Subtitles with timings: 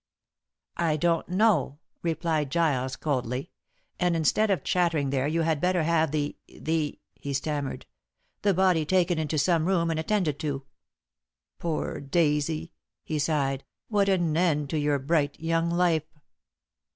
[0.77, 3.51] "I don't know," replied Giles coldly.
[3.99, 7.85] "And instead of chattering there, you had better have the the" he stammered,
[8.41, 10.65] "the body taken into some room and attended to.
[11.59, 16.09] Poor Daisy," he sighed, "what an end to your bright young life!"